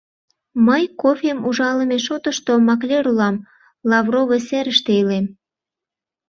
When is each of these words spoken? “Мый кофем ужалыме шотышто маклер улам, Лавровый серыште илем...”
“Мый 0.67 0.83
кофем 1.01 1.39
ужалыме 1.47 1.97
шотышто 2.05 2.51
маклер 2.67 3.05
улам, 3.11 3.35
Лавровый 3.89 4.41
серыште 4.47 4.91
илем...” 5.01 5.25